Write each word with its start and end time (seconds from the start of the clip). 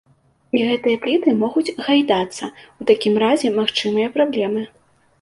І 0.59 0.61
гэтыя 0.69 0.97
пліты 1.03 1.35
могуць 1.43 1.75
гайдацца, 1.89 2.51
у 2.81 2.91
такім 2.93 3.23
разе 3.27 3.55
магчымыя 3.63 4.07
праблемы. 4.21 4.71